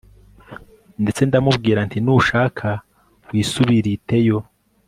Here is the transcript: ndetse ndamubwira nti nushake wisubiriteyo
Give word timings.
ndetse 1.03 1.21
ndamubwira 1.29 1.79
nti 1.87 1.97
nushake 2.05 2.69
wisubiriteyo 3.29 4.37